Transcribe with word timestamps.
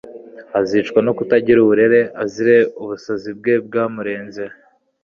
azicwa 0.59 0.99
no 1.05 1.11
kutagira 1.17 1.57
uburere, 1.61 1.99
azire 2.23 2.57
ubusazi 2.81 3.29
bwe 3.37 3.53
bwamurenze 3.65 4.43